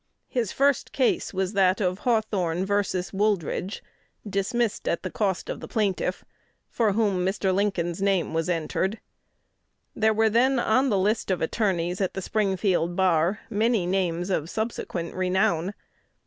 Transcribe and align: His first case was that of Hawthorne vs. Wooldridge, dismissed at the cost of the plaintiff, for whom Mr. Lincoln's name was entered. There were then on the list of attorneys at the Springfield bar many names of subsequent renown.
His 0.29 0.51
first 0.51 0.91
case 0.93 1.31
was 1.31 1.53
that 1.53 1.79
of 1.79 1.99
Hawthorne 1.99 2.65
vs. 2.65 3.11
Wooldridge, 3.11 3.83
dismissed 4.27 4.87
at 4.87 5.03
the 5.03 5.11
cost 5.11 5.47
of 5.47 5.59
the 5.59 5.67
plaintiff, 5.67 6.25
for 6.71 6.93
whom 6.93 7.23
Mr. 7.23 7.53
Lincoln's 7.53 8.01
name 8.01 8.33
was 8.33 8.49
entered. 8.49 8.99
There 9.95 10.11
were 10.11 10.27
then 10.31 10.57
on 10.57 10.89
the 10.89 10.97
list 10.97 11.29
of 11.29 11.39
attorneys 11.39 12.01
at 12.01 12.15
the 12.15 12.21
Springfield 12.23 12.95
bar 12.95 13.41
many 13.47 13.85
names 13.85 14.31
of 14.31 14.49
subsequent 14.49 15.13
renown. 15.13 15.75